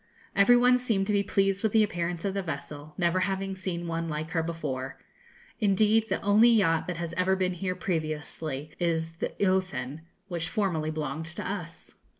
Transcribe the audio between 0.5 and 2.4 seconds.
one seemed to be pleased with the appearance of